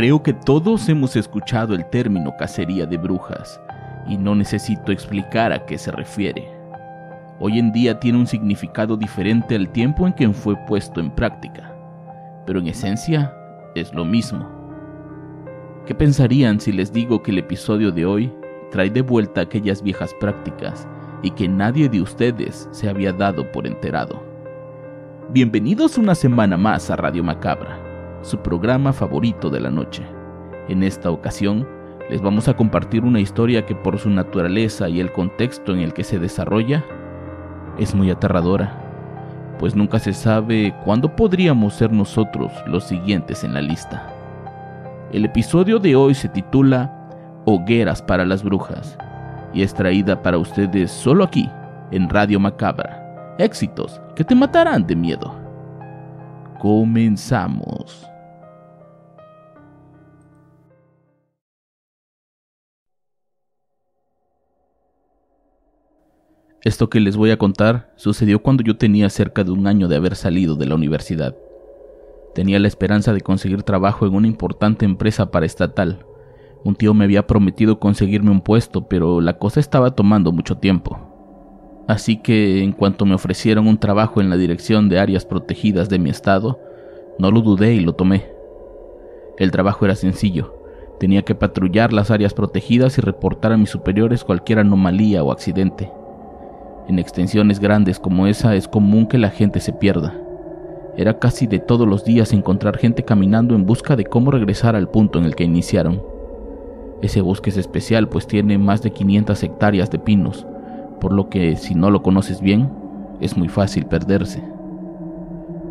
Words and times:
Creo 0.00 0.22
que 0.22 0.32
todos 0.32 0.88
hemos 0.88 1.14
escuchado 1.14 1.74
el 1.74 1.84
término 1.84 2.34
cacería 2.38 2.86
de 2.86 2.96
brujas 2.96 3.60
y 4.08 4.16
no 4.16 4.34
necesito 4.34 4.92
explicar 4.92 5.52
a 5.52 5.66
qué 5.66 5.76
se 5.76 5.92
refiere. 5.92 6.48
Hoy 7.38 7.58
en 7.58 7.70
día 7.70 8.00
tiene 8.00 8.16
un 8.16 8.26
significado 8.26 8.96
diferente 8.96 9.54
al 9.54 9.68
tiempo 9.68 10.06
en 10.06 10.14
que 10.14 10.26
fue 10.30 10.56
puesto 10.66 11.00
en 11.00 11.10
práctica, 11.10 11.74
pero 12.46 12.60
en 12.60 12.68
esencia 12.68 13.30
es 13.74 13.92
lo 13.92 14.06
mismo. 14.06 14.48
¿Qué 15.84 15.94
pensarían 15.94 16.60
si 16.60 16.72
les 16.72 16.90
digo 16.90 17.22
que 17.22 17.32
el 17.32 17.36
episodio 17.36 17.92
de 17.92 18.06
hoy 18.06 18.32
trae 18.70 18.88
de 18.88 19.02
vuelta 19.02 19.42
aquellas 19.42 19.82
viejas 19.82 20.14
prácticas 20.18 20.88
y 21.22 21.30
que 21.32 21.46
nadie 21.46 21.90
de 21.90 22.00
ustedes 22.00 22.70
se 22.70 22.88
había 22.88 23.12
dado 23.12 23.52
por 23.52 23.66
enterado? 23.66 24.24
Bienvenidos 25.28 25.98
una 25.98 26.14
semana 26.14 26.56
más 26.56 26.88
a 26.88 26.96
Radio 26.96 27.22
Macabra 27.22 27.89
su 28.22 28.38
programa 28.38 28.92
favorito 28.92 29.50
de 29.50 29.60
la 29.60 29.70
noche. 29.70 30.02
En 30.68 30.82
esta 30.82 31.10
ocasión, 31.10 31.66
les 32.10 32.20
vamos 32.20 32.48
a 32.48 32.56
compartir 32.56 33.04
una 33.04 33.20
historia 33.20 33.64
que 33.66 33.74
por 33.74 33.98
su 33.98 34.10
naturaleza 34.10 34.88
y 34.88 35.00
el 35.00 35.12
contexto 35.12 35.72
en 35.72 35.80
el 35.80 35.92
que 35.92 36.04
se 36.04 36.18
desarrolla, 36.18 36.84
es 37.78 37.94
muy 37.94 38.10
aterradora, 38.10 38.90
pues 39.58 39.76
nunca 39.76 39.98
se 39.98 40.12
sabe 40.12 40.74
cuándo 40.84 41.14
podríamos 41.14 41.74
ser 41.74 41.92
nosotros 41.92 42.52
los 42.66 42.84
siguientes 42.84 43.44
en 43.44 43.54
la 43.54 43.60
lista. 43.60 44.12
El 45.12 45.24
episodio 45.24 45.78
de 45.78 45.96
hoy 45.96 46.14
se 46.14 46.28
titula 46.28 46.92
Hogueras 47.44 48.02
para 48.02 48.24
las 48.24 48.42
Brujas 48.42 48.96
y 49.52 49.62
es 49.62 49.74
traída 49.74 50.22
para 50.22 50.38
ustedes 50.38 50.90
solo 50.90 51.24
aquí, 51.24 51.48
en 51.90 52.08
Radio 52.08 52.38
Macabra. 52.38 53.34
Éxitos 53.38 54.00
que 54.14 54.24
te 54.24 54.34
matarán 54.34 54.86
de 54.86 54.94
miedo. 54.94 55.39
Comenzamos. 56.60 58.06
Esto 66.62 66.90
que 66.90 67.00
les 67.00 67.16
voy 67.16 67.30
a 67.30 67.38
contar 67.38 67.94
sucedió 67.96 68.42
cuando 68.42 68.62
yo 68.62 68.76
tenía 68.76 69.08
cerca 69.08 69.42
de 69.42 69.52
un 69.52 69.66
año 69.66 69.88
de 69.88 69.96
haber 69.96 70.14
salido 70.14 70.54
de 70.56 70.66
la 70.66 70.74
universidad. 70.74 71.34
Tenía 72.34 72.58
la 72.58 72.68
esperanza 72.68 73.14
de 73.14 73.22
conseguir 73.22 73.62
trabajo 73.62 74.06
en 74.06 74.14
una 74.14 74.26
importante 74.26 74.84
empresa 74.84 75.30
paraestatal. 75.30 76.04
Un 76.62 76.74
tío 76.74 76.92
me 76.92 77.04
había 77.04 77.26
prometido 77.26 77.80
conseguirme 77.80 78.32
un 78.32 78.42
puesto, 78.42 78.86
pero 78.86 79.22
la 79.22 79.38
cosa 79.38 79.60
estaba 79.60 79.92
tomando 79.92 80.30
mucho 80.30 80.58
tiempo. 80.58 81.09
Así 81.90 82.18
que 82.18 82.62
en 82.62 82.70
cuanto 82.70 83.04
me 83.04 83.16
ofrecieron 83.16 83.66
un 83.66 83.76
trabajo 83.76 84.20
en 84.20 84.30
la 84.30 84.36
dirección 84.36 84.88
de 84.88 85.00
áreas 85.00 85.24
protegidas 85.24 85.88
de 85.88 85.98
mi 85.98 86.08
estado, 86.08 86.60
no 87.18 87.32
lo 87.32 87.40
dudé 87.40 87.74
y 87.74 87.80
lo 87.80 87.94
tomé. 87.94 88.30
El 89.38 89.50
trabajo 89.50 89.86
era 89.86 89.96
sencillo. 89.96 90.54
Tenía 91.00 91.22
que 91.22 91.34
patrullar 91.34 91.92
las 91.92 92.12
áreas 92.12 92.32
protegidas 92.32 92.96
y 92.96 93.00
reportar 93.00 93.50
a 93.50 93.56
mis 93.56 93.70
superiores 93.70 94.22
cualquier 94.22 94.60
anomalía 94.60 95.24
o 95.24 95.32
accidente. 95.32 95.90
En 96.86 97.00
extensiones 97.00 97.58
grandes 97.58 97.98
como 97.98 98.28
esa 98.28 98.54
es 98.54 98.68
común 98.68 99.08
que 99.08 99.18
la 99.18 99.30
gente 99.30 99.58
se 99.58 99.72
pierda. 99.72 100.16
Era 100.96 101.18
casi 101.18 101.48
de 101.48 101.58
todos 101.58 101.88
los 101.88 102.04
días 102.04 102.32
encontrar 102.32 102.78
gente 102.78 103.04
caminando 103.04 103.56
en 103.56 103.66
busca 103.66 103.96
de 103.96 104.04
cómo 104.04 104.30
regresar 104.30 104.76
al 104.76 104.88
punto 104.88 105.18
en 105.18 105.24
el 105.24 105.34
que 105.34 105.42
iniciaron. 105.42 106.00
Ese 107.02 107.20
bosque 107.20 107.50
es 107.50 107.56
especial 107.56 108.08
pues 108.08 108.28
tiene 108.28 108.58
más 108.58 108.80
de 108.80 108.92
500 108.92 109.42
hectáreas 109.42 109.90
de 109.90 109.98
pinos, 109.98 110.46
por 111.00 111.12
lo 111.12 111.28
que 111.28 111.56
si 111.56 111.74
no 111.74 111.90
lo 111.90 112.02
conoces 112.02 112.40
bien, 112.40 112.70
es 113.20 113.36
muy 113.36 113.48
fácil 113.48 113.86
perderse. 113.86 114.42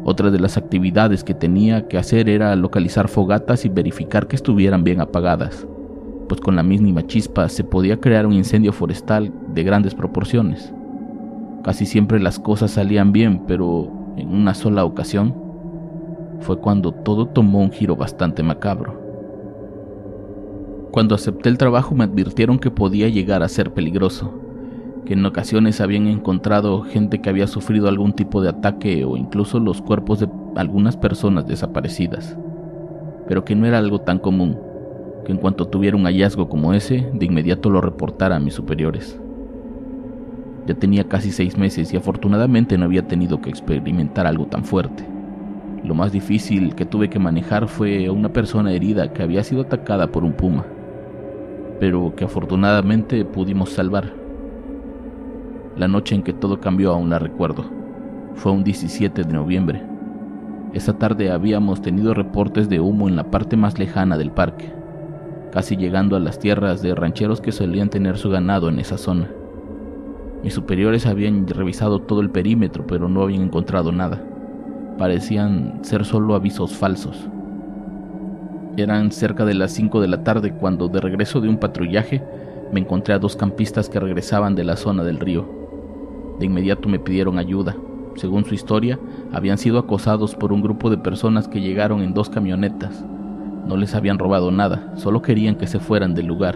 Otra 0.03 0.31
de 0.31 0.39
las 0.39 0.57
actividades 0.57 1.23
que 1.23 1.33
tenía 1.33 1.87
que 1.87 1.97
hacer 1.97 2.29
era 2.29 2.55
localizar 2.55 3.07
fogatas 3.09 3.65
y 3.65 3.69
verificar 3.69 4.27
que 4.27 4.35
estuvieran 4.35 4.83
bien 4.83 5.01
apagadas, 5.01 5.67
pues 6.27 6.41
con 6.41 6.55
la 6.55 6.63
mínima 6.63 7.05
chispa 7.05 7.47
se 7.49 7.63
podía 7.63 7.99
crear 7.99 8.25
un 8.25 8.33
incendio 8.33 8.73
forestal 8.73 9.31
de 9.53 9.63
grandes 9.63 9.93
proporciones. 9.93 10.73
Casi 11.63 11.85
siempre 11.85 12.19
las 12.19 12.39
cosas 12.39 12.71
salían 12.71 13.11
bien, 13.11 13.43
pero 13.45 13.91
en 14.15 14.29
una 14.29 14.53
sola 14.53 14.85
ocasión 14.85 15.35
fue 16.39 16.57
cuando 16.59 16.91
todo 16.91 17.25
tomó 17.27 17.59
un 17.59 17.71
giro 17.71 17.95
bastante 17.95 18.41
macabro. 18.41 18.99
Cuando 20.91 21.13
acepté 21.13 21.49
el 21.49 21.57
trabajo 21.57 21.93
me 21.93 22.05
advirtieron 22.05 22.57
que 22.57 22.71
podía 22.71 23.09
llegar 23.09 23.43
a 23.43 23.49
ser 23.49 23.73
peligroso, 23.73 24.48
que 25.09 25.15
en 25.15 25.25
ocasiones 25.25 25.81
habían 25.81 26.05
encontrado 26.05 26.83
gente 26.83 27.19
que 27.19 27.31
había 27.31 27.47
sufrido 27.47 27.87
algún 27.87 28.13
tipo 28.13 28.43
de 28.43 28.49
ataque 28.49 29.05
o 29.05 29.17
incluso 29.17 29.59
los 29.59 29.81
cuerpos 29.81 30.19
de 30.19 30.29
algunas 30.55 30.97
personas 30.97 31.47
desaparecidas, 31.47 32.37
pero 33.27 33.43
que 33.43 33.55
no 33.55 33.65
era 33.65 33.79
algo 33.79 34.01
tan 34.01 34.19
común, 34.19 34.59
que 35.25 35.31
en 35.31 35.39
cuanto 35.39 35.67
tuviera 35.67 35.97
un 35.97 36.03
hallazgo 36.03 36.47
como 36.47 36.75
ese, 36.75 37.09
de 37.11 37.25
inmediato 37.25 37.71
lo 37.71 37.81
reportara 37.81 38.35
a 38.35 38.39
mis 38.39 38.53
superiores. 38.53 39.19
Ya 40.67 40.75
tenía 40.75 41.05
casi 41.05 41.31
seis 41.31 41.57
meses 41.57 41.91
y 41.91 41.97
afortunadamente 41.97 42.77
no 42.77 42.85
había 42.85 43.07
tenido 43.07 43.41
que 43.41 43.49
experimentar 43.49 44.27
algo 44.27 44.45
tan 44.45 44.63
fuerte. 44.63 45.03
Lo 45.83 45.95
más 45.95 46.11
difícil 46.11 46.75
que 46.75 46.85
tuve 46.85 47.09
que 47.09 47.17
manejar 47.17 47.67
fue 47.67 48.11
una 48.11 48.29
persona 48.31 48.73
herida 48.73 49.11
que 49.11 49.23
había 49.23 49.43
sido 49.43 49.61
atacada 49.63 50.11
por 50.11 50.23
un 50.23 50.33
puma, 50.33 50.67
pero 51.79 52.13
que 52.15 52.25
afortunadamente 52.25 53.25
pudimos 53.25 53.71
salvar. 53.71 54.28
La 55.79 55.87
noche 55.87 56.13
en 56.13 56.23
que 56.23 56.33
todo 56.33 56.59
cambió 56.59 56.91
aún 56.91 57.09
la 57.09 57.19
recuerdo. 57.19 57.63
Fue 58.35 58.51
un 58.51 58.65
17 58.65 59.23
de 59.23 59.31
noviembre. 59.33 59.81
Esa 60.73 60.97
tarde 60.97 61.31
habíamos 61.31 61.81
tenido 61.81 62.13
reportes 62.13 62.67
de 62.67 62.81
humo 62.81 63.07
en 63.07 63.15
la 63.15 63.31
parte 63.31 63.55
más 63.55 63.79
lejana 63.79 64.17
del 64.17 64.29
parque, 64.29 64.73
casi 65.53 65.77
llegando 65.77 66.17
a 66.17 66.19
las 66.19 66.37
tierras 66.37 66.81
de 66.81 66.93
rancheros 66.93 67.39
que 67.39 67.53
solían 67.53 67.89
tener 67.89 68.17
su 68.17 68.29
ganado 68.29 68.67
en 68.67 68.77
esa 68.77 68.97
zona. 68.97 69.31
Mis 70.43 70.53
superiores 70.53 71.05
habían 71.05 71.47
revisado 71.47 71.99
todo 71.99 72.19
el 72.19 72.29
perímetro, 72.29 72.85
pero 72.85 73.07
no 73.07 73.21
habían 73.21 73.43
encontrado 73.43 73.93
nada. 73.93 74.21
Parecían 74.97 75.79
ser 75.83 76.03
solo 76.03 76.35
avisos 76.35 76.75
falsos. 76.75 77.29
Eran 78.75 79.13
cerca 79.13 79.45
de 79.45 79.53
las 79.53 79.71
5 79.71 80.01
de 80.01 80.09
la 80.09 80.25
tarde 80.25 80.51
cuando, 80.51 80.89
de 80.89 80.99
regreso 80.99 81.39
de 81.39 81.47
un 81.47 81.57
patrullaje, 81.57 82.21
me 82.73 82.81
encontré 82.81 83.13
a 83.13 83.19
dos 83.19 83.37
campistas 83.37 83.87
que 83.87 84.01
regresaban 84.01 84.55
de 84.55 84.65
la 84.65 84.75
zona 84.75 85.05
del 85.05 85.21
río. 85.21 85.58
De 86.39 86.45
inmediato 86.45 86.87
me 86.87 86.99
pidieron 86.99 87.37
ayuda. 87.37 87.75
Según 88.15 88.45
su 88.45 88.53
historia, 88.53 88.97
habían 89.31 89.57
sido 89.57 89.77
acosados 89.77 90.35
por 90.35 90.53
un 90.53 90.61
grupo 90.61 90.89
de 90.89 90.97
personas 90.97 91.47
que 91.47 91.61
llegaron 91.61 92.01
en 92.01 92.13
dos 92.13 92.29
camionetas. 92.29 93.05
No 93.67 93.77
les 93.77 93.93
habían 93.93 94.17
robado 94.17 94.49
nada, 94.49 94.93
solo 94.95 95.21
querían 95.21 95.55
que 95.55 95.67
se 95.67 95.79
fueran 95.79 96.15
del 96.15 96.27
lugar. 96.27 96.55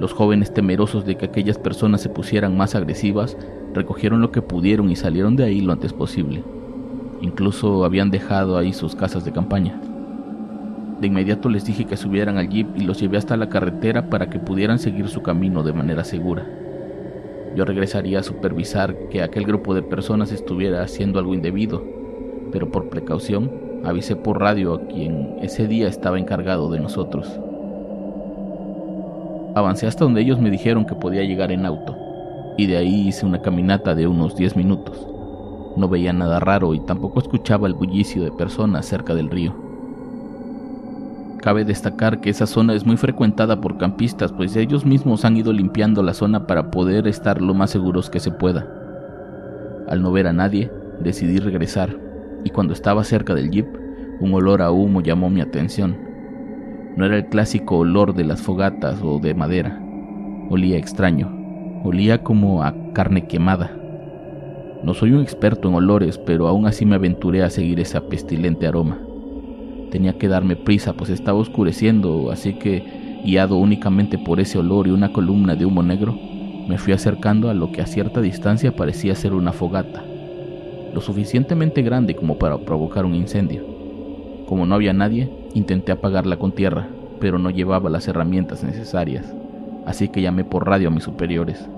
Los 0.00 0.12
jóvenes 0.12 0.54
temerosos 0.54 1.04
de 1.04 1.16
que 1.16 1.26
aquellas 1.26 1.58
personas 1.58 2.00
se 2.00 2.08
pusieran 2.08 2.56
más 2.56 2.76
agresivas, 2.76 3.36
recogieron 3.74 4.20
lo 4.20 4.30
que 4.30 4.42
pudieron 4.42 4.90
y 4.90 4.96
salieron 4.96 5.34
de 5.34 5.44
ahí 5.44 5.60
lo 5.60 5.72
antes 5.72 5.92
posible. 5.92 6.44
Incluso 7.20 7.84
habían 7.84 8.10
dejado 8.10 8.56
ahí 8.56 8.72
sus 8.72 8.94
casas 8.94 9.24
de 9.24 9.32
campaña. 9.32 9.80
De 11.00 11.06
inmediato 11.08 11.48
les 11.48 11.64
dije 11.64 11.84
que 11.84 11.96
subieran 11.96 12.38
al 12.38 12.48
jeep 12.48 12.68
y 12.76 12.82
los 12.82 13.00
llevé 13.00 13.18
hasta 13.18 13.36
la 13.36 13.48
carretera 13.48 14.08
para 14.08 14.30
que 14.30 14.38
pudieran 14.38 14.78
seguir 14.78 15.08
su 15.08 15.22
camino 15.22 15.64
de 15.64 15.72
manera 15.72 16.04
segura. 16.04 16.46
Yo 17.54 17.64
regresaría 17.64 18.20
a 18.20 18.22
supervisar 18.22 18.96
que 19.08 19.22
aquel 19.22 19.44
grupo 19.44 19.74
de 19.74 19.82
personas 19.82 20.32
estuviera 20.32 20.82
haciendo 20.82 21.18
algo 21.18 21.34
indebido, 21.34 21.82
pero 22.52 22.70
por 22.70 22.88
precaución 22.88 23.50
avisé 23.84 24.16
por 24.16 24.40
radio 24.40 24.74
a 24.74 24.86
quien 24.86 25.36
ese 25.40 25.66
día 25.66 25.88
estaba 25.88 26.18
encargado 26.18 26.70
de 26.70 26.80
nosotros. 26.80 27.40
Avancé 29.54 29.86
hasta 29.86 30.04
donde 30.04 30.20
ellos 30.20 30.40
me 30.40 30.50
dijeron 30.50 30.84
que 30.84 30.94
podía 30.94 31.24
llegar 31.24 31.50
en 31.52 31.66
auto, 31.66 31.96
y 32.56 32.66
de 32.66 32.76
ahí 32.76 33.08
hice 33.08 33.26
una 33.26 33.42
caminata 33.42 33.94
de 33.94 34.06
unos 34.06 34.36
10 34.36 34.56
minutos. 34.56 35.06
No 35.76 35.88
veía 35.88 36.12
nada 36.12 36.40
raro 36.40 36.74
y 36.74 36.80
tampoco 36.80 37.20
escuchaba 37.20 37.66
el 37.66 37.74
bullicio 37.74 38.22
de 38.22 38.32
personas 38.32 38.86
cerca 38.86 39.14
del 39.14 39.30
río. 39.30 39.67
Cabe 41.40 41.64
destacar 41.64 42.20
que 42.20 42.30
esa 42.30 42.46
zona 42.46 42.74
es 42.74 42.84
muy 42.84 42.96
frecuentada 42.96 43.60
por 43.60 43.78
campistas, 43.78 44.32
pues 44.32 44.56
ellos 44.56 44.84
mismos 44.84 45.24
han 45.24 45.36
ido 45.36 45.52
limpiando 45.52 46.02
la 46.02 46.12
zona 46.12 46.46
para 46.46 46.70
poder 46.70 47.06
estar 47.06 47.40
lo 47.40 47.54
más 47.54 47.70
seguros 47.70 48.10
que 48.10 48.18
se 48.18 48.32
pueda. 48.32 48.66
Al 49.88 50.02
no 50.02 50.10
ver 50.10 50.26
a 50.26 50.32
nadie, 50.32 50.70
decidí 51.00 51.38
regresar, 51.38 51.96
y 52.44 52.50
cuando 52.50 52.72
estaba 52.72 53.04
cerca 53.04 53.34
del 53.34 53.50
jeep, 53.50 53.66
un 54.20 54.34
olor 54.34 54.62
a 54.62 54.72
humo 54.72 55.00
llamó 55.00 55.30
mi 55.30 55.40
atención. 55.40 55.96
No 56.96 57.06
era 57.06 57.16
el 57.16 57.26
clásico 57.26 57.78
olor 57.78 58.14
de 58.14 58.24
las 58.24 58.42
fogatas 58.42 59.00
o 59.02 59.20
de 59.20 59.32
madera. 59.34 59.80
Olía 60.50 60.76
extraño. 60.76 61.32
Olía 61.84 62.24
como 62.24 62.64
a 62.64 62.74
carne 62.92 63.28
quemada. 63.28 63.70
No 64.82 64.94
soy 64.94 65.12
un 65.12 65.22
experto 65.22 65.68
en 65.68 65.76
olores, 65.76 66.18
pero 66.18 66.48
aún 66.48 66.66
así 66.66 66.84
me 66.84 66.96
aventuré 66.96 67.44
a 67.44 67.50
seguir 67.50 67.78
ese 67.78 68.00
pestilente 68.00 68.66
aroma. 68.66 68.98
Tenía 69.90 70.18
que 70.18 70.28
darme 70.28 70.56
prisa, 70.56 70.92
pues 70.92 71.10
estaba 71.10 71.38
oscureciendo, 71.38 72.30
así 72.30 72.54
que, 72.54 73.20
guiado 73.24 73.56
únicamente 73.56 74.18
por 74.18 74.40
ese 74.40 74.58
olor 74.58 74.86
y 74.86 74.90
una 74.90 75.12
columna 75.12 75.54
de 75.54 75.64
humo 75.64 75.82
negro, 75.82 76.18
me 76.68 76.76
fui 76.76 76.92
acercando 76.92 77.48
a 77.48 77.54
lo 77.54 77.72
que 77.72 77.80
a 77.80 77.86
cierta 77.86 78.20
distancia 78.20 78.76
parecía 78.76 79.14
ser 79.14 79.32
una 79.32 79.52
fogata, 79.52 80.04
lo 80.92 81.00
suficientemente 81.00 81.82
grande 81.82 82.14
como 82.14 82.38
para 82.38 82.58
provocar 82.58 83.06
un 83.06 83.14
incendio. 83.14 83.64
Como 84.46 84.66
no 84.66 84.74
había 84.74 84.92
nadie, 84.92 85.30
intenté 85.54 85.92
apagarla 85.92 86.38
con 86.38 86.52
tierra, 86.52 86.88
pero 87.20 87.38
no 87.38 87.50
llevaba 87.50 87.90
las 87.90 88.06
herramientas 88.08 88.62
necesarias, 88.62 89.34
así 89.86 90.08
que 90.08 90.20
llamé 90.20 90.44
por 90.44 90.66
radio 90.66 90.88
a 90.88 90.90
mis 90.90 91.04
superiores. 91.04 91.68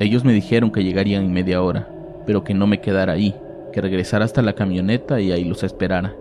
Ellos 0.00 0.24
me 0.24 0.32
dijeron 0.32 0.72
que 0.72 0.82
llegarían 0.82 1.24
en 1.24 1.32
media 1.32 1.62
hora, 1.62 1.88
pero 2.26 2.42
que 2.42 2.54
no 2.54 2.66
me 2.66 2.80
quedara 2.80 3.12
ahí, 3.12 3.34
que 3.72 3.80
regresara 3.80 4.24
hasta 4.24 4.42
la 4.42 4.54
camioneta 4.54 5.20
y 5.20 5.30
ahí 5.30 5.44
los 5.44 5.62
esperara. 5.62 6.14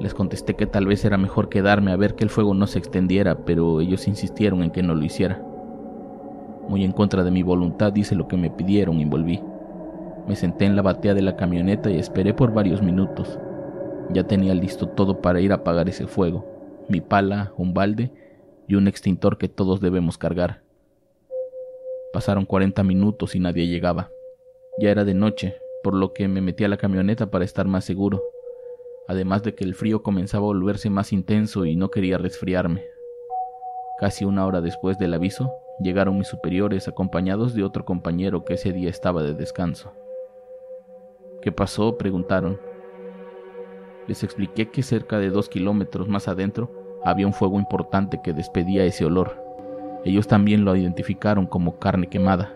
Les 0.00 0.14
contesté 0.14 0.54
que 0.54 0.66
tal 0.66 0.86
vez 0.86 1.04
era 1.04 1.18
mejor 1.18 1.48
quedarme 1.48 1.90
a 1.90 1.96
ver 1.96 2.14
que 2.14 2.22
el 2.22 2.30
fuego 2.30 2.54
no 2.54 2.68
se 2.68 2.78
extendiera, 2.78 3.44
pero 3.44 3.80
ellos 3.80 4.06
insistieron 4.06 4.62
en 4.62 4.70
que 4.70 4.82
no 4.82 4.94
lo 4.94 5.04
hiciera. 5.04 5.42
Muy 6.68 6.84
en 6.84 6.92
contra 6.92 7.24
de 7.24 7.32
mi 7.32 7.42
voluntad 7.42 7.94
hice 7.96 8.14
lo 8.14 8.28
que 8.28 8.36
me 8.36 8.50
pidieron 8.50 9.00
y 9.00 9.04
volví. 9.04 9.42
Me 10.28 10.36
senté 10.36 10.66
en 10.66 10.76
la 10.76 10.82
batea 10.82 11.14
de 11.14 11.22
la 11.22 11.34
camioneta 11.34 11.90
y 11.90 11.98
esperé 11.98 12.32
por 12.32 12.52
varios 12.52 12.80
minutos. 12.80 13.40
Ya 14.10 14.24
tenía 14.24 14.54
listo 14.54 14.88
todo 14.88 15.20
para 15.20 15.40
ir 15.40 15.50
a 15.50 15.56
apagar 15.56 15.88
ese 15.88 16.06
fuego, 16.06 16.46
mi 16.88 17.00
pala, 17.00 17.52
un 17.56 17.74
balde 17.74 18.12
y 18.68 18.76
un 18.76 18.86
extintor 18.86 19.36
que 19.36 19.48
todos 19.48 19.80
debemos 19.80 20.16
cargar. 20.16 20.62
Pasaron 22.12 22.46
40 22.46 22.84
minutos 22.84 23.34
y 23.34 23.40
nadie 23.40 23.66
llegaba. 23.66 24.10
Ya 24.78 24.90
era 24.90 25.04
de 25.04 25.14
noche, 25.14 25.56
por 25.82 25.94
lo 25.94 26.12
que 26.12 26.28
me 26.28 26.40
metí 26.40 26.64
a 26.64 26.68
la 26.68 26.76
camioneta 26.76 27.30
para 27.30 27.44
estar 27.44 27.66
más 27.66 27.84
seguro 27.84 28.22
además 29.08 29.42
de 29.42 29.54
que 29.54 29.64
el 29.64 29.74
frío 29.74 30.02
comenzaba 30.02 30.44
a 30.44 30.48
volverse 30.48 30.90
más 30.90 31.12
intenso 31.12 31.64
y 31.64 31.74
no 31.74 31.90
quería 31.90 32.18
resfriarme. 32.18 32.84
Casi 33.98 34.24
una 34.24 34.46
hora 34.46 34.60
después 34.60 34.98
del 34.98 35.14
aviso, 35.14 35.50
llegaron 35.80 36.18
mis 36.18 36.28
superiores 36.28 36.86
acompañados 36.86 37.54
de 37.54 37.64
otro 37.64 37.84
compañero 37.84 38.44
que 38.44 38.54
ese 38.54 38.72
día 38.72 38.90
estaba 38.90 39.22
de 39.22 39.34
descanso. 39.34 39.92
¿Qué 41.40 41.50
pasó? 41.50 41.96
preguntaron. 41.96 42.60
Les 44.06 44.22
expliqué 44.22 44.70
que 44.70 44.82
cerca 44.82 45.18
de 45.18 45.30
dos 45.30 45.48
kilómetros 45.48 46.06
más 46.08 46.28
adentro 46.28 46.70
había 47.02 47.26
un 47.26 47.32
fuego 47.32 47.58
importante 47.58 48.20
que 48.22 48.34
despedía 48.34 48.84
ese 48.84 49.06
olor. 49.06 49.42
Ellos 50.04 50.28
también 50.28 50.64
lo 50.64 50.76
identificaron 50.76 51.46
como 51.46 51.78
carne 51.78 52.08
quemada. 52.08 52.54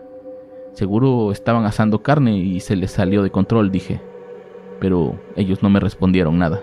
Seguro 0.73 1.31
estaban 1.31 1.65
asando 1.65 2.03
carne 2.03 2.37
y 2.37 2.59
se 2.59 2.75
les 2.75 2.91
salió 2.91 3.23
de 3.23 3.31
control, 3.31 3.71
dije 3.71 4.01
pero 4.79 5.19
ellos 5.35 5.63
no 5.63 5.69
me 5.69 5.79
respondieron 5.79 6.37
nada. 6.37 6.61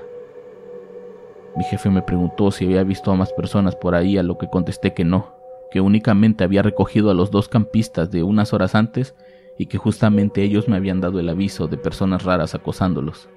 Mi 1.56 1.64
jefe 1.64 1.90
me 1.90 2.02
preguntó 2.02 2.50
si 2.50 2.64
había 2.64 2.84
visto 2.84 3.10
a 3.10 3.16
más 3.16 3.32
personas 3.32 3.74
por 3.74 3.94
ahí, 3.94 4.18
a 4.18 4.22
lo 4.22 4.38
que 4.38 4.48
contesté 4.48 4.94
que 4.94 5.04
no, 5.04 5.34
que 5.70 5.80
únicamente 5.80 6.44
había 6.44 6.62
recogido 6.62 7.10
a 7.10 7.14
los 7.14 7.30
dos 7.30 7.48
campistas 7.48 8.10
de 8.10 8.22
unas 8.22 8.52
horas 8.52 8.74
antes 8.74 9.14
y 9.58 9.66
que 9.66 9.78
justamente 9.78 10.42
ellos 10.42 10.68
me 10.68 10.76
habían 10.76 11.00
dado 11.00 11.20
el 11.20 11.28
aviso 11.28 11.66
de 11.66 11.76
personas 11.76 12.24
raras 12.24 12.54
acosándolos. 12.54 13.28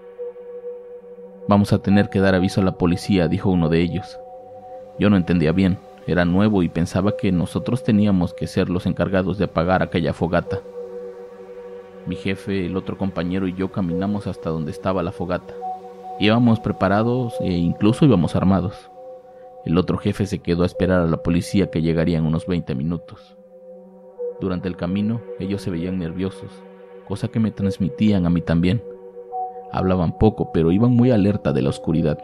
Vamos 1.48 1.74
a 1.74 1.80
tener 1.80 2.10
que 2.10 2.20
dar 2.20 2.36
aviso 2.36 2.62
a 2.62 2.64
la 2.64 2.78
policía, 2.78 3.28
dijo 3.28 3.50
uno 3.50 3.68
de 3.68 3.82
ellos. 3.82 4.20
Yo 4.98 5.10
no 5.10 5.18
entendía 5.18 5.52
bien, 5.52 5.80
era 6.08 6.24
nuevo 6.24 6.64
y 6.64 6.70
pensaba 6.70 7.18
que 7.18 7.32
nosotros 7.32 7.84
teníamos 7.84 8.34
que 8.34 8.48
ser 8.48 8.70
los 8.70 8.86
encargados 8.86 9.38
de 9.38 9.46
apagar 9.46 9.84
aquella 9.84 10.14
fogata. 10.14 10.62
Mi 12.06 12.16
jefe, 12.16 12.66
el 12.66 12.76
otro 12.76 12.98
compañero 12.98 13.48
y 13.48 13.54
yo 13.54 13.72
caminamos 13.72 14.28
hasta 14.28 14.50
donde 14.50 14.72
estaba 14.72 15.04
la 15.04 15.14
fogata. 15.14 15.54
Íbamos 16.20 16.60
preparados 16.60 17.34
e 17.40 17.52
incluso 17.52 18.06
íbamos 18.06 18.36
armados. 18.36 18.92
El 19.66 19.78
otro 19.78 19.98
jefe 19.98 20.26
se 20.26 20.40
quedó 20.40 20.64
a 20.64 20.66
esperar 20.66 21.02
a 21.02 21.08
la 21.08 21.24
policía 21.24 21.72
que 21.72 21.82
llegaría 21.82 22.18
en 22.18 22.26
unos 22.26 22.46
20 22.46 22.76
minutos. 22.76 23.38
Durante 24.42 24.68
el 24.68 24.76
camino 24.76 25.22
ellos 25.40 25.62
se 25.62 25.72
veían 25.72 25.98
nerviosos, 25.98 26.52
cosa 27.08 27.30
que 27.30 27.40
me 27.40 27.52
transmitían 27.52 28.26
a 28.26 28.30
mí 28.30 28.42
también. 28.42 28.84
Hablaban 29.72 30.18
poco, 30.18 30.52
pero 30.52 30.72
iban 30.72 30.92
muy 30.92 31.12
alerta 31.12 31.54
de 31.54 31.62
la 31.62 31.70
oscuridad. 31.70 32.20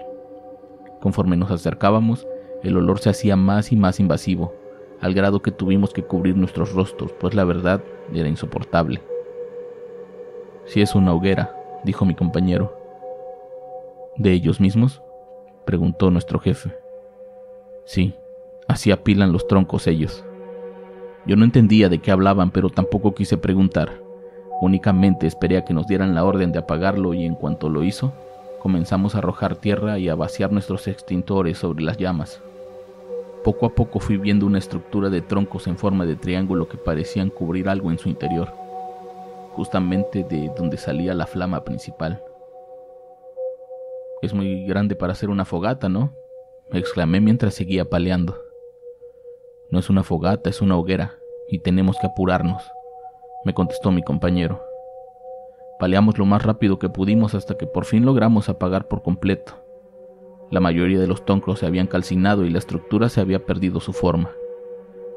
Conforme 0.99 1.37
nos 1.37 1.51
acercábamos, 1.51 2.27
el 2.63 2.75
olor 2.75 2.99
se 2.99 3.09
hacía 3.09 3.37
más 3.37 3.71
y 3.71 3.77
más 3.77 4.01
invasivo, 4.01 4.53
al 4.99 5.13
grado 5.13 5.41
que 5.41 5.51
tuvimos 5.51 5.93
que 5.93 6.03
cubrir 6.03 6.35
nuestros 6.35 6.73
rostros, 6.73 7.13
pues 7.13 7.33
la 7.33 7.45
verdad 7.45 7.81
era 8.13 8.27
insoportable. 8.27 9.01
Si 10.69 10.83
es 10.83 10.93
una 10.93 11.15
hoguera, 11.15 11.51
dijo 11.83 12.05
mi 12.05 12.13
compañero. 12.13 12.77
¿De 14.17 14.33
ellos 14.33 14.61
mismos? 14.61 15.01
preguntó 15.65 16.11
nuestro 16.11 16.37
jefe. 16.37 16.71
Sí, 17.85 18.13
así 18.67 18.91
apilan 18.91 19.33
los 19.33 19.47
troncos 19.47 19.87
ellos. 19.87 20.23
Yo 21.25 21.35
no 21.37 21.43
entendía 21.43 21.89
de 21.89 21.97
qué 21.97 22.11
hablaban, 22.11 22.51
pero 22.51 22.69
tampoco 22.69 23.15
quise 23.15 23.35
preguntar. 23.35 23.99
Únicamente 24.61 25.25
esperé 25.25 25.57
a 25.57 25.65
que 25.65 25.73
nos 25.73 25.87
dieran 25.87 26.13
la 26.13 26.23
orden 26.23 26.51
de 26.51 26.59
apagarlo 26.59 27.15
y 27.15 27.25
en 27.25 27.33
cuanto 27.33 27.67
lo 27.67 27.83
hizo, 27.83 28.13
comenzamos 28.61 29.15
a 29.15 29.17
arrojar 29.17 29.55
tierra 29.55 29.97
y 29.97 30.07
a 30.07 30.13
vaciar 30.13 30.51
nuestros 30.51 30.87
extintores 30.87 31.57
sobre 31.57 31.83
las 31.83 31.97
llamas. 31.97 32.43
Poco 33.43 33.65
a 33.65 33.73
poco 33.73 33.99
fui 33.99 34.17
viendo 34.17 34.45
una 34.45 34.59
estructura 34.59 35.09
de 35.09 35.21
troncos 35.21 35.65
en 35.65 35.79
forma 35.79 36.05
de 36.05 36.15
triángulo 36.15 36.69
que 36.69 36.77
parecían 36.77 37.31
cubrir 37.31 37.69
algo 37.69 37.89
en 37.89 37.97
su 37.97 38.07
interior 38.07 38.58
justamente 39.59 40.23
de 40.23 40.49
donde 40.55 40.77
salía 40.77 41.13
la 41.13 41.27
flama 41.27 41.65
principal. 41.65 42.23
Es 44.21 44.33
muy 44.33 44.65
grande 44.65 44.95
para 44.95 45.11
hacer 45.11 45.29
una 45.29 45.43
fogata, 45.43 45.89
¿no? 45.89 46.13
exclamé 46.71 47.19
mientras 47.19 47.55
seguía 47.55 47.83
paleando. 47.83 48.41
No 49.69 49.79
es 49.79 49.89
una 49.89 50.03
fogata, 50.03 50.49
es 50.49 50.61
una 50.61 50.77
hoguera, 50.77 51.15
y 51.49 51.59
tenemos 51.59 51.97
que 51.99 52.07
apurarnos, 52.07 52.71
me 53.43 53.53
contestó 53.53 53.91
mi 53.91 54.01
compañero. 54.01 54.63
Paleamos 55.77 56.17
lo 56.17 56.25
más 56.25 56.41
rápido 56.43 56.79
que 56.79 56.87
pudimos 56.87 57.35
hasta 57.35 57.57
que 57.57 57.67
por 57.67 57.83
fin 57.83 58.05
logramos 58.05 58.47
apagar 58.47 58.87
por 58.87 59.01
completo. 59.01 59.55
La 60.51 60.61
mayoría 60.61 61.01
de 61.01 61.07
los 61.07 61.25
tonclos 61.25 61.59
se 61.59 61.65
habían 61.65 61.87
calcinado 61.87 62.45
y 62.45 62.49
la 62.49 62.59
estructura 62.59 63.09
se 63.09 63.19
había 63.19 63.45
perdido 63.45 63.81
su 63.81 63.91
forma, 63.91 64.31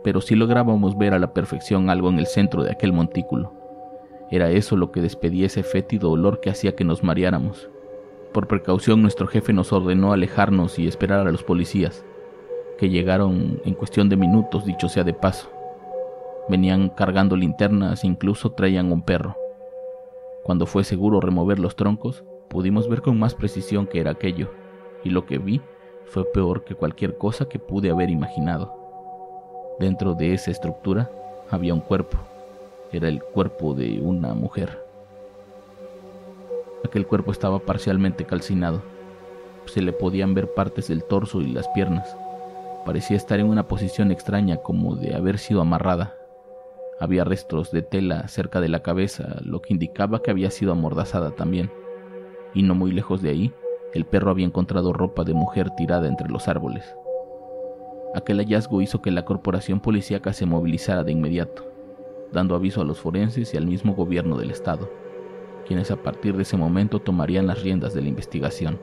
pero 0.02 0.20
sí 0.20 0.34
lográbamos 0.34 0.98
ver 0.98 1.14
a 1.14 1.20
la 1.20 1.32
perfección 1.32 1.90
algo 1.90 2.08
en 2.08 2.18
el 2.18 2.26
centro 2.26 2.64
de 2.64 2.72
aquel 2.72 2.92
montículo. 2.92 3.61
Era 4.32 4.50
eso 4.50 4.78
lo 4.78 4.90
que 4.92 5.02
despedía 5.02 5.44
ese 5.44 5.62
fétido 5.62 6.10
olor 6.10 6.40
que 6.40 6.48
hacía 6.48 6.74
que 6.74 6.84
nos 6.84 7.04
mareáramos. 7.04 7.68
Por 8.32 8.48
precaución 8.48 9.02
nuestro 9.02 9.26
jefe 9.26 9.52
nos 9.52 9.74
ordenó 9.74 10.14
alejarnos 10.14 10.78
y 10.78 10.88
esperar 10.88 11.28
a 11.28 11.30
los 11.30 11.44
policías, 11.44 12.02
que 12.78 12.88
llegaron 12.88 13.60
en 13.66 13.74
cuestión 13.74 14.08
de 14.08 14.16
minutos, 14.16 14.64
dicho 14.64 14.88
sea 14.88 15.04
de 15.04 15.12
paso. 15.12 15.50
Venían 16.48 16.88
cargando 16.88 17.36
linternas 17.36 18.04
e 18.04 18.06
incluso 18.06 18.52
traían 18.52 18.90
un 18.90 19.02
perro. 19.02 19.36
Cuando 20.44 20.64
fue 20.64 20.82
seguro 20.82 21.20
remover 21.20 21.58
los 21.58 21.76
troncos, 21.76 22.24
pudimos 22.48 22.88
ver 22.88 23.02
con 23.02 23.18
más 23.18 23.34
precisión 23.34 23.86
que 23.86 24.00
era 24.00 24.12
aquello, 24.12 24.50
y 25.04 25.10
lo 25.10 25.26
que 25.26 25.36
vi 25.36 25.60
fue 26.06 26.24
peor 26.32 26.64
que 26.64 26.74
cualquier 26.74 27.18
cosa 27.18 27.50
que 27.50 27.58
pude 27.58 27.90
haber 27.90 28.08
imaginado. 28.08 28.74
Dentro 29.78 30.14
de 30.14 30.32
esa 30.32 30.50
estructura 30.50 31.10
había 31.50 31.74
un 31.74 31.80
cuerpo, 31.80 32.16
era 32.92 33.08
el 33.08 33.22
cuerpo 33.22 33.74
de 33.74 34.00
una 34.00 34.34
mujer. 34.34 34.84
Aquel 36.84 37.06
cuerpo 37.06 37.32
estaba 37.32 37.58
parcialmente 37.60 38.26
calcinado. 38.26 38.82
Se 39.64 39.80
le 39.80 39.92
podían 39.92 40.34
ver 40.34 40.52
partes 40.52 40.88
del 40.88 41.04
torso 41.04 41.40
y 41.40 41.46
las 41.46 41.68
piernas. 41.68 42.16
Parecía 42.84 43.16
estar 43.16 43.40
en 43.40 43.48
una 43.48 43.66
posición 43.68 44.10
extraña 44.10 44.56
como 44.58 44.96
de 44.96 45.14
haber 45.14 45.38
sido 45.38 45.60
amarrada. 45.60 46.14
Había 47.00 47.24
restos 47.24 47.72
de 47.72 47.82
tela 47.82 48.28
cerca 48.28 48.60
de 48.60 48.68
la 48.68 48.82
cabeza, 48.82 49.36
lo 49.42 49.62
que 49.62 49.72
indicaba 49.72 50.22
que 50.22 50.30
había 50.30 50.50
sido 50.50 50.72
amordazada 50.72 51.30
también. 51.30 51.70
Y 52.54 52.62
no 52.62 52.74
muy 52.74 52.92
lejos 52.92 53.22
de 53.22 53.30
ahí, 53.30 53.54
el 53.94 54.04
perro 54.04 54.30
había 54.30 54.46
encontrado 54.46 54.92
ropa 54.92 55.24
de 55.24 55.32
mujer 55.32 55.70
tirada 55.70 56.08
entre 56.08 56.28
los 56.28 56.48
árboles. 56.48 56.84
Aquel 58.14 58.38
hallazgo 58.38 58.82
hizo 58.82 59.00
que 59.00 59.10
la 59.10 59.24
corporación 59.24 59.80
policíaca 59.80 60.32
se 60.34 60.44
movilizara 60.44 61.02
de 61.04 61.12
inmediato 61.12 61.71
dando 62.32 62.54
aviso 62.54 62.80
a 62.80 62.84
los 62.84 62.98
forenses 62.98 63.52
y 63.54 63.56
al 63.56 63.66
mismo 63.66 63.94
gobierno 63.94 64.36
del 64.36 64.50
estado, 64.50 64.90
quienes 65.66 65.90
a 65.90 65.96
partir 65.96 66.36
de 66.36 66.42
ese 66.42 66.56
momento 66.56 66.98
tomarían 66.98 67.46
las 67.46 67.62
riendas 67.62 67.94
de 67.94 68.02
la 68.02 68.08
investigación. 68.08 68.80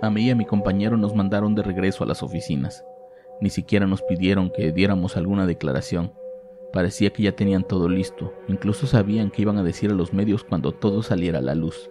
A 0.00 0.10
mí 0.10 0.22
y 0.22 0.30
a 0.30 0.36
mi 0.36 0.44
compañero 0.44 0.96
nos 0.96 1.14
mandaron 1.14 1.54
de 1.54 1.62
regreso 1.62 2.04
a 2.04 2.06
las 2.06 2.22
oficinas. 2.22 2.84
Ni 3.40 3.50
siquiera 3.50 3.86
nos 3.86 4.02
pidieron 4.02 4.50
que 4.50 4.72
diéramos 4.72 5.16
alguna 5.16 5.46
declaración. 5.46 6.12
Parecía 6.72 7.10
que 7.10 7.22
ya 7.22 7.32
tenían 7.32 7.64
todo 7.64 7.88
listo, 7.88 8.32
incluso 8.48 8.86
sabían 8.86 9.30
que 9.30 9.42
iban 9.42 9.58
a 9.58 9.62
decir 9.62 9.90
a 9.90 9.94
los 9.94 10.12
medios 10.12 10.44
cuando 10.44 10.72
todo 10.72 11.02
saliera 11.02 11.38
a 11.38 11.42
la 11.42 11.54
luz. 11.54 11.90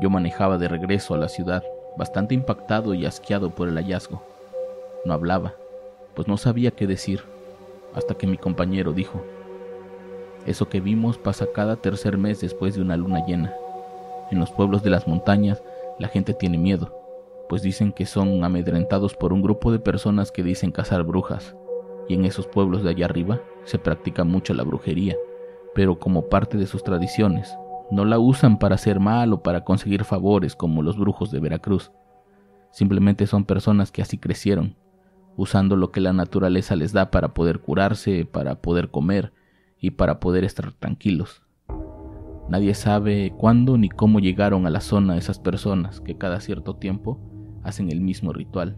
Yo 0.00 0.10
manejaba 0.10 0.58
de 0.58 0.68
regreso 0.68 1.14
a 1.14 1.18
la 1.18 1.28
ciudad, 1.28 1.62
bastante 1.96 2.34
impactado 2.34 2.94
y 2.94 3.06
asqueado 3.06 3.54
por 3.54 3.68
el 3.68 3.76
hallazgo. 3.76 4.22
No 5.04 5.14
hablaba, 5.14 5.54
pues 6.14 6.26
no 6.26 6.36
sabía 6.36 6.72
qué 6.72 6.86
decir, 6.86 7.22
hasta 7.94 8.14
que 8.14 8.26
mi 8.26 8.36
compañero 8.36 8.92
dijo, 8.92 9.22
Eso 10.46 10.68
que 10.68 10.80
vimos 10.80 11.18
pasa 11.18 11.46
cada 11.54 11.76
tercer 11.76 12.18
mes 12.18 12.40
después 12.40 12.74
de 12.74 12.82
una 12.82 12.96
luna 12.96 13.24
llena. 13.26 13.54
En 14.30 14.38
los 14.38 14.50
pueblos 14.50 14.82
de 14.82 14.90
las 14.90 15.06
montañas 15.06 15.62
la 15.98 16.08
gente 16.08 16.34
tiene 16.34 16.58
miedo, 16.58 16.92
pues 17.48 17.62
dicen 17.62 17.92
que 17.92 18.06
son 18.06 18.42
amedrentados 18.44 19.14
por 19.14 19.32
un 19.32 19.42
grupo 19.42 19.70
de 19.70 19.78
personas 19.78 20.32
que 20.32 20.42
dicen 20.42 20.72
cazar 20.72 21.04
brujas, 21.04 21.54
y 22.08 22.14
en 22.14 22.24
esos 22.24 22.46
pueblos 22.46 22.82
de 22.82 22.90
allá 22.90 23.06
arriba 23.06 23.40
se 23.64 23.78
practica 23.78 24.24
mucho 24.24 24.54
la 24.54 24.64
brujería, 24.64 25.16
pero 25.74 25.98
como 25.98 26.28
parte 26.28 26.56
de 26.56 26.66
sus 26.66 26.82
tradiciones, 26.82 27.56
no 27.90 28.04
la 28.04 28.18
usan 28.18 28.58
para 28.58 28.74
hacer 28.74 28.98
mal 29.00 29.32
o 29.32 29.42
para 29.42 29.64
conseguir 29.64 30.04
favores 30.04 30.56
como 30.56 30.82
los 30.82 30.98
brujos 30.98 31.30
de 31.30 31.40
Veracruz. 31.40 31.92
Simplemente 32.70 33.26
son 33.26 33.44
personas 33.44 33.92
que 33.92 34.02
así 34.02 34.18
crecieron, 34.18 34.76
usando 35.36 35.76
lo 35.76 35.90
que 35.90 36.00
la 36.00 36.12
naturaleza 36.12 36.76
les 36.76 36.92
da 36.92 37.10
para 37.10 37.34
poder 37.34 37.60
curarse, 37.60 38.24
para 38.24 38.60
poder 38.60 38.90
comer 38.90 39.32
y 39.78 39.92
para 39.92 40.20
poder 40.20 40.44
estar 40.44 40.72
tranquilos. 40.72 41.42
Nadie 42.48 42.74
sabe 42.74 43.32
cuándo 43.36 43.78
ni 43.78 43.88
cómo 43.88 44.20
llegaron 44.20 44.66
a 44.66 44.70
la 44.70 44.80
zona 44.80 45.16
esas 45.16 45.38
personas 45.38 46.00
que 46.00 46.18
cada 46.18 46.40
cierto 46.40 46.76
tiempo 46.76 47.18
hacen 47.62 47.90
el 47.90 48.00
mismo 48.00 48.32
ritual, 48.32 48.76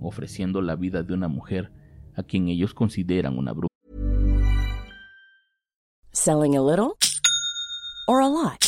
ofreciendo 0.00 0.60
la 0.60 0.76
vida 0.76 1.02
de 1.02 1.14
una 1.14 1.28
mujer 1.28 1.72
a 2.14 2.22
quien 2.22 2.48
ellos 2.48 2.74
consideran 2.74 3.38
una 3.38 3.52
bruja. 3.52 3.68
Selling 6.12 6.56
a 6.56 6.60
little 6.60 6.96
or 8.06 8.20
a 8.20 8.28
lot. 8.28 8.67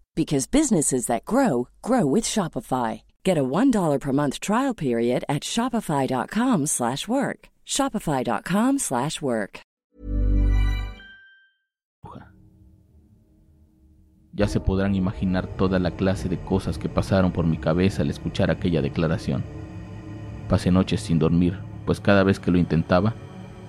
because 0.15 0.47
businesses 0.47 1.07
that 1.07 1.25
grow 1.25 1.67
grow 1.81 2.05
with 2.05 2.25
Shopify. 2.25 3.01
Get 3.23 3.37
a 3.37 3.43
$1 3.43 3.99
per 3.99 4.11
month 4.11 4.39
trial 4.39 4.73
period 4.73 5.23
at 5.27 5.43
shopify.com/work. 5.43 7.49
shopify.com/work. 7.65 9.61
Ya 14.33 14.47
se 14.47 14.61
podrán 14.61 14.95
imaginar 14.95 15.45
toda 15.45 15.77
la 15.77 15.91
clase 15.91 16.29
de 16.29 16.39
cosas 16.39 16.77
que 16.77 16.87
pasaron 16.87 17.33
por 17.33 17.45
mi 17.45 17.57
cabeza 17.57 18.01
al 18.01 18.09
escuchar 18.09 18.49
aquella 18.49 18.81
declaración. 18.81 19.43
Pasé 20.47 20.71
noches 20.71 21.01
sin 21.01 21.19
dormir, 21.19 21.59
pues 21.85 21.99
cada 21.99 22.23
vez 22.23 22.39
que 22.39 22.51
lo 22.51 22.57
intentaba, 22.57 23.13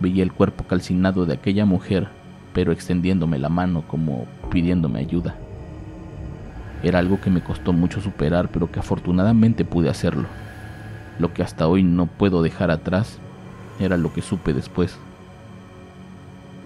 veía 0.00 0.22
el 0.22 0.32
cuerpo 0.32 0.64
calcinado 0.64 1.26
de 1.26 1.34
aquella 1.34 1.66
mujer, 1.66 2.08
pero 2.54 2.70
extendiéndome 2.70 3.38
la 3.38 3.48
mano 3.48 3.86
como 3.88 4.26
pidiéndome 4.50 5.00
ayuda. 5.00 5.36
Era 6.82 6.98
algo 6.98 7.20
que 7.20 7.30
me 7.30 7.42
costó 7.42 7.72
mucho 7.72 8.00
superar, 8.00 8.50
pero 8.50 8.70
que 8.70 8.80
afortunadamente 8.80 9.64
pude 9.64 9.88
hacerlo. 9.88 10.26
Lo 11.18 11.32
que 11.32 11.42
hasta 11.42 11.68
hoy 11.68 11.82
no 11.82 12.06
puedo 12.06 12.42
dejar 12.42 12.70
atrás 12.70 13.18
era 13.78 13.96
lo 13.96 14.12
que 14.12 14.22
supe 14.22 14.52
después. 14.52 14.98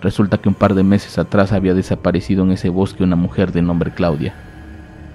Resulta 0.01 0.39
que 0.39 0.49
un 0.49 0.55
par 0.55 0.75
de 0.75 0.83
meses 0.83 1.19
atrás 1.19 1.53
había 1.53 1.75
desaparecido 1.75 2.45
en 2.45 2.53
ese 2.53 2.69
bosque 2.69 3.03
una 3.03 3.17
mujer 3.17 3.53
de 3.53 3.63
nombre 3.63 3.91
Claudia, 3.91 4.35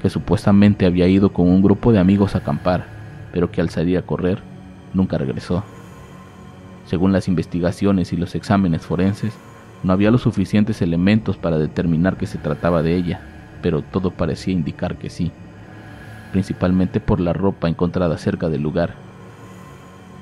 que 0.02 0.10
supuestamente 0.10 0.86
había 0.86 1.08
ido 1.08 1.32
con 1.32 1.48
un 1.48 1.62
grupo 1.62 1.92
de 1.92 2.00
amigos 2.00 2.36
a 2.36 2.40
acampar, 2.40 2.86
pero 3.32 3.52
que 3.52 3.62
al 3.62 3.70
salir 3.70 3.98
a 3.98 4.02
correr 4.02 4.40
nunca 4.94 5.18
regresó. 5.18 5.64
Según 6.86 7.12
las 7.14 7.28
investigaciones 7.28 8.12
y 8.12 8.18
los 8.18 8.36
exámenes 8.36 8.82
forenses, 8.82 9.34
no 9.84 9.94
había 9.94 10.12
los 10.12 10.22
suficientes 10.22 10.82
elementos 10.82 11.38
para 11.38 11.58
determinar 11.58 12.18
que 12.18 12.28
se 12.28 12.38
trataba 12.38 12.84
de 12.84 12.96
ella, 12.96 13.22
pero 13.62 13.82
todo 13.82 14.12
parecía 14.12 14.54
indicar 14.54 14.98
que 14.98 15.10
sí, 15.10 15.32
principalmente 16.32 17.00
por 17.00 17.20
la 17.20 17.34
ropa 17.34 17.70
encontrada 17.70 18.18
cerca 18.18 18.50
del 18.50 18.62
lugar. 18.62 18.96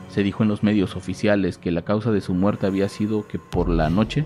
Se 0.10 0.24
dijo 0.24 0.44
en 0.44 0.50
los 0.50 0.64
medios 0.64 0.96
oficiales 0.96 1.58
que 1.58 1.72
la 1.72 1.84
causa 1.84 2.12
de 2.12 2.22
su 2.22 2.34
muerte 2.34 2.66
había 2.66 2.90
sido 2.90 3.28
que 3.28 3.38
por 3.38 3.70
la 3.70 3.90
noche 3.90 4.26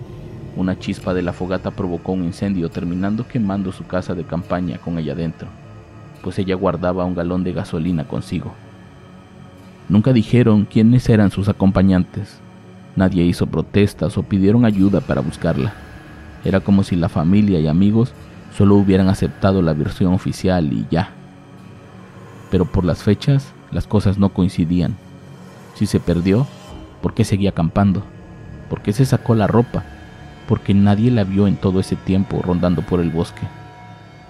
una 0.56 0.78
chispa 0.78 1.14
de 1.14 1.24
la 1.24 1.34
fogata 1.34 1.72
provocó 1.72 2.12
un 2.12 2.24
incendio 2.24 2.70
terminando 2.70 3.28
quemando 3.28 3.72
su 3.72 3.86
casa 3.86 4.14
de 4.14 4.24
campaña 4.24 4.78
con 4.78 4.98
ella 5.00 5.16
dentro, 5.16 5.48
pues 6.22 6.38
ella 6.40 6.56
guardaba 6.56 7.06
un 7.06 7.16
galón 7.16 7.44
de 7.44 7.54
gasolina 7.54 8.08
consigo. 8.08 8.54
Nunca 9.90 10.14
dijeron 10.14 10.66
quiénes 10.66 11.10
eran 11.10 11.32
sus 11.32 11.50
acompañantes. 11.50 12.40
Nadie 12.96 13.24
hizo 13.24 13.48
protestas 13.48 14.18
o 14.18 14.24
pidieron 14.24 14.64
ayuda 14.64 15.02
para 15.02 15.22
buscarla. 15.22 15.74
Era 16.46 16.60
como 16.60 16.84
si 16.84 16.96
la 16.96 17.10
familia 17.10 17.60
y 17.60 17.68
amigos 17.68 18.14
solo 18.56 18.76
hubieran 18.76 19.10
aceptado 19.10 19.62
la 19.62 19.74
versión 19.74 20.14
oficial 20.14 20.72
y 20.72 20.86
ya. 20.90 21.10
Pero 22.52 22.66
por 22.66 22.86
las 22.86 23.04
fechas 23.04 23.52
las 23.72 23.88
cosas 23.88 24.18
no 24.18 24.30
coincidían. 24.30 24.96
Si 25.74 25.88
se 25.88 26.00
perdió, 26.00 26.46
¿por 27.02 27.14
qué 27.14 27.24
seguía 27.24 27.50
acampando? 27.50 28.04
¿Por 28.70 28.82
qué 28.82 28.94
se 28.94 29.06
sacó 29.06 29.34
la 29.34 29.48
ropa? 29.48 29.84
Porque 30.48 30.74
nadie 30.74 31.10
la 31.10 31.24
vio 31.24 31.48
en 31.48 31.56
todo 31.56 31.80
ese 31.80 31.96
tiempo 31.96 32.42
rondando 32.44 32.84
por 32.84 33.00
el 33.00 33.10
bosque. 33.10 33.42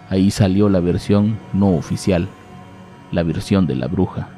Ahí 0.10 0.32
salió 0.32 0.70
la 0.70 0.80
versión 0.80 1.38
no 1.51 1.75
oficial, 1.75 2.27
la 3.12 3.24
versión 3.24 3.68
de 3.68 3.75
la 3.75 3.88
bruja. 3.88 4.30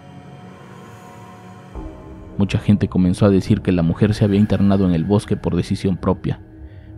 Mucha 2.38 2.58
gente 2.58 2.88
comenzó 2.88 3.26
a 3.26 3.30
decir 3.30 3.62
que 3.62 3.72
la 3.72 3.84
mujer 3.84 4.14
se 4.14 4.26
había 4.26 4.40
internado 4.40 4.88
en 4.88 4.94
el 4.96 5.06
bosque 5.06 5.38
por 5.38 5.56
decisión 5.56 5.96
propia, 5.96 6.40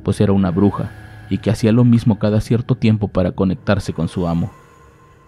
pues 0.04 0.22
era 0.22 0.32
una 0.32 0.52
bruja 0.52 1.07
y 1.30 1.40
que 1.40 1.50
hacía 1.50 1.72
lo 1.72 1.84
mismo 1.84 2.20
cada 2.20 2.42
cierto 2.42 2.76
tiempo 2.76 3.08
para 3.08 3.32
conectarse 3.32 3.94
con 3.94 4.08
su 4.08 4.28
amo, 4.28 4.52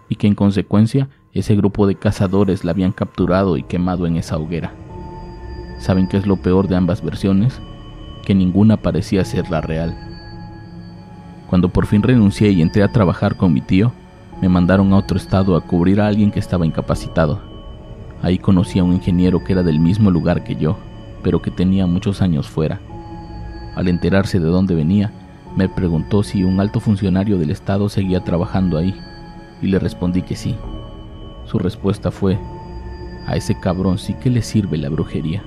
y 0.08 0.16
que 0.16 0.28
en 0.28 0.36
consecuencia 0.36 1.10
ese 1.34 1.56
grupo 1.56 1.88
de 1.88 1.96
cazadores 1.96 2.64
la 2.64 2.72
habían 2.72 2.92
capturado 2.92 3.58
y 3.58 3.64
quemado 3.64 4.08
en 4.08 4.18
esa 4.18 4.38
hoguera. 4.38 4.72
¿Saben 5.80 6.08
qué 6.08 6.18
es 6.18 6.26
lo 6.26 6.38
peor 6.38 6.68
de 6.68 6.76
ambas 6.76 7.04
versiones? 7.04 7.62
Que 8.26 8.36
ninguna 8.36 8.78
parecía 8.78 9.24
ser 9.24 9.50
la 9.50 9.62
real. 9.62 9.98
Cuando 11.48 11.70
por 11.70 11.86
fin 11.86 12.04
renuncié 12.04 12.50
y 12.52 12.62
entré 12.62 12.84
a 12.84 12.92
trabajar 12.92 13.38
con 13.38 13.54
mi 13.54 13.62
tío, 13.62 13.92
me 14.42 14.50
mandaron 14.50 14.94
a 14.94 14.98
otro 14.98 15.18
estado 15.18 15.56
a 15.56 15.62
cubrir 15.62 16.00
a 16.00 16.08
alguien 16.08 16.32
que 16.32 16.40
estaba 16.40 16.66
incapacitado. 16.66 17.42
Ahí 18.22 18.38
conocí 18.38 18.80
a 18.80 18.84
un 18.84 18.94
ingeniero 18.94 19.44
que 19.44 19.54
era 19.54 19.64
del 19.64 19.80
mismo 19.80 20.12
lugar 20.12 20.44
que 20.44 20.56
yo, 20.56 20.78
pero 21.24 21.42
que 21.42 21.52
tenía 21.52 21.88
muchos 21.88 22.22
años 22.22 22.48
fuera. 22.48 22.80
Al 23.76 23.88
enterarse 23.88 24.40
de 24.40 24.48
dónde 24.48 24.76
venía, 24.76 25.12
me 25.56 25.68
preguntó 25.68 26.24
si 26.24 26.44
un 26.44 26.60
alto 26.60 26.80
funcionario 26.80 27.38
del 27.38 27.52
Estado 27.52 27.90
seguía 27.90 28.24
trabajando 28.24 28.78
ahí, 28.78 28.96
y 29.62 29.68
le 29.68 29.80
respondí 29.80 30.22
que 30.22 30.36
sí. 30.36 30.56
Su 31.46 31.60
respuesta 31.60 32.12
fue, 32.12 32.38
a 33.28 33.36
ese 33.36 33.60
cabrón 33.60 33.98
sí 33.98 34.14
que 34.14 34.30
le 34.30 34.42
sirve 34.42 34.78
la 34.78 34.90
brujería. 34.90 35.44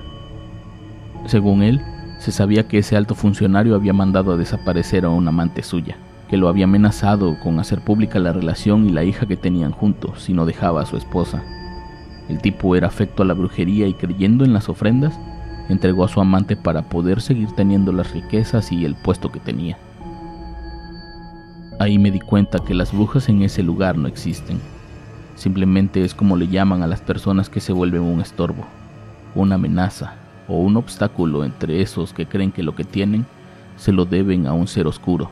Según 1.25 1.63
él, 1.63 1.81
se 2.19 2.31
sabía 2.31 2.67
que 2.67 2.77
ese 2.77 2.95
alto 2.95 3.15
funcionario 3.15 3.75
había 3.75 3.93
mandado 3.93 4.31
a 4.31 4.37
desaparecer 4.37 5.05
a 5.05 5.09
un 5.09 5.27
amante 5.27 5.63
suya, 5.63 5.97
que 6.29 6.37
lo 6.37 6.47
había 6.47 6.65
amenazado 6.65 7.37
con 7.41 7.59
hacer 7.59 7.81
pública 7.81 8.19
la 8.19 8.33
relación 8.33 8.87
y 8.87 8.91
la 8.91 9.03
hija 9.03 9.25
que 9.25 9.35
tenían 9.35 9.71
juntos 9.71 10.23
si 10.23 10.33
no 10.33 10.45
dejaba 10.45 10.81
a 10.81 10.85
su 10.85 10.97
esposa. 10.97 11.43
El 12.29 12.39
tipo 12.39 12.75
era 12.75 12.87
afecto 12.87 13.23
a 13.23 13.25
la 13.25 13.33
brujería 13.33 13.87
y 13.87 13.93
creyendo 13.93 14.45
en 14.45 14.53
las 14.53 14.69
ofrendas, 14.69 15.19
entregó 15.69 16.05
a 16.05 16.07
su 16.07 16.21
amante 16.21 16.55
para 16.55 16.83
poder 16.83 17.21
seguir 17.21 17.51
teniendo 17.51 17.91
las 17.91 18.11
riquezas 18.11 18.71
y 18.71 18.85
el 18.85 18.95
puesto 18.95 19.31
que 19.31 19.39
tenía. 19.39 19.77
Ahí 21.83 21.99
me 21.99 22.11
di 22.11 22.21
cuenta 22.21 22.59
que 22.59 22.73
las 22.73 22.93
brujas 22.93 23.27
en 23.27 23.41
ese 23.41 23.61
lugar 23.61 23.97
no 23.97 24.07
existen. 24.07 24.57
Simplemente 25.35 26.05
es 26.05 26.13
como 26.13 26.37
le 26.37 26.47
llaman 26.47 26.81
a 26.81 26.87
las 26.87 27.01
personas 27.01 27.49
que 27.49 27.59
se 27.59 27.73
vuelven 27.73 28.03
un 28.03 28.21
estorbo, 28.21 28.63
una 29.35 29.55
amenaza 29.55 30.13
o 30.47 30.59
un 30.59 30.77
obstáculo 30.77 31.43
entre 31.43 31.81
esos 31.81 32.13
que 32.13 32.25
creen 32.25 32.53
que 32.53 32.63
lo 32.63 32.73
que 32.73 32.85
tienen 32.85 33.25
se 33.75 33.91
lo 33.91 34.05
deben 34.05 34.47
a 34.47 34.53
un 34.53 34.67
ser 34.67 34.87
oscuro. 34.87 35.29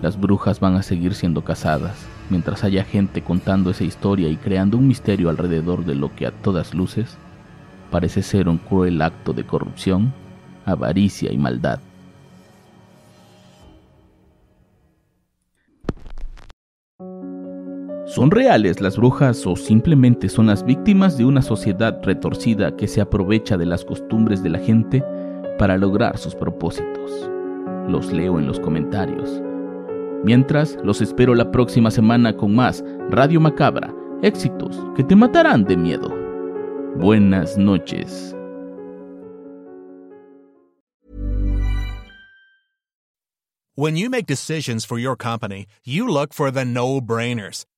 Las 0.00 0.18
brujas 0.18 0.60
van 0.60 0.76
a 0.76 0.82
seguir 0.82 1.14
siendo 1.14 1.44
cazadas, 1.44 2.06
mientras 2.30 2.64
haya 2.64 2.82
gente 2.82 3.20
contando 3.20 3.68
esa 3.68 3.84
historia 3.84 4.30
y 4.30 4.36
creando 4.36 4.78
un 4.78 4.88
misterio 4.88 5.28
alrededor 5.28 5.84
de 5.84 5.94
lo 5.94 6.14
que 6.14 6.26
a 6.26 6.30
todas 6.30 6.72
luces 6.72 7.18
parece 7.90 8.22
ser 8.22 8.48
un 8.48 8.56
cruel 8.56 9.02
acto 9.02 9.34
de 9.34 9.44
corrupción, 9.44 10.10
avaricia 10.64 11.30
y 11.30 11.36
maldad. 11.36 11.80
¿Son 18.14 18.30
reales 18.30 18.80
las 18.80 18.96
brujas 18.96 19.44
o 19.44 19.56
simplemente 19.56 20.28
son 20.28 20.46
las 20.46 20.64
víctimas 20.64 21.18
de 21.18 21.24
una 21.24 21.42
sociedad 21.42 22.00
retorcida 22.04 22.76
que 22.76 22.86
se 22.86 23.00
aprovecha 23.00 23.56
de 23.56 23.66
las 23.66 23.84
costumbres 23.84 24.40
de 24.40 24.50
la 24.50 24.60
gente 24.60 25.02
para 25.58 25.76
lograr 25.76 26.16
sus 26.16 26.32
propósitos? 26.36 27.28
Los 27.88 28.12
leo 28.12 28.38
en 28.38 28.46
los 28.46 28.60
comentarios. 28.60 29.42
Mientras, 30.22 30.78
los 30.84 31.00
espero 31.00 31.34
la 31.34 31.50
próxima 31.50 31.90
semana 31.90 32.36
con 32.36 32.54
más 32.54 32.84
Radio 33.10 33.40
Macabra, 33.40 33.92
éxitos 34.22 34.80
que 34.94 35.02
te 35.02 35.16
matarán 35.16 35.64
de 35.64 35.76
miedo. 35.76 36.08
Buenas 36.94 37.58
noches. 37.58 38.32
When 43.74 43.96
you 43.96 44.08
make 44.08 44.26
decisions 44.26 44.86
for 44.86 45.00
your 45.00 45.16
company, 45.16 45.66
you 45.84 46.06
look 46.06 46.32
for 46.32 46.52
the 46.52 46.64
no-brainers. 46.64 47.64